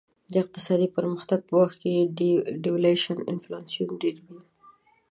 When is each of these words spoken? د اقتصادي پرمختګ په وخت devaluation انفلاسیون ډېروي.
د 0.33 0.35
اقتصادي 0.43 0.87
پرمختګ 0.97 1.39
په 1.49 1.53
وخت 1.61 1.79
devaluation 2.63 3.17
انفلاسیون 3.33 3.91
ډېروي. 4.01 4.39